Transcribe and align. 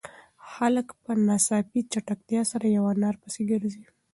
هلک 0.53 0.87
په 1.03 1.11
ناڅاپي 1.27 1.79
چټکتیا 1.91 2.41
سره 2.51 2.65
په 2.73 2.83
انا 2.91 3.09
پسې 3.21 3.41
گرځي. 3.51 3.83